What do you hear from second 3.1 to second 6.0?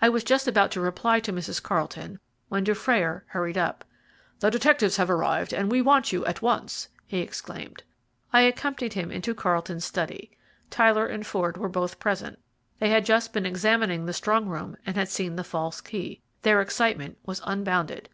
hurried up. "The detectives have arrived, and we